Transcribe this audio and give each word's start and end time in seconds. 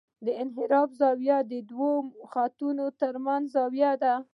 د 0.25 0.27
انحراف 0.41 0.89
زاویه 1.01 1.37
د 1.51 1.53
دوه 1.71 1.91
خطونو 2.31 2.85
ترمنځ 3.01 3.43
زاویه 3.55 3.91
ده 4.03 4.13